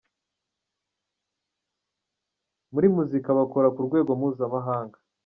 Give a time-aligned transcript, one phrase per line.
[2.73, 4.97] muri muzika bakora ku rwego mpuzamahanga.